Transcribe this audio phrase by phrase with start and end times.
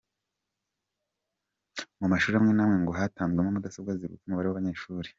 [1.99, 5.09] Mu mashuri amwe n’amwe ngo hatanzweho mudasobwa ziruta umubare w’abanyeshuri.